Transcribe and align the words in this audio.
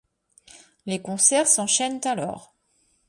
Les 0.87 0.99
concerts 0.99 1.47
s'enchaînent 1.47 2.01
alors. 2.05 2.55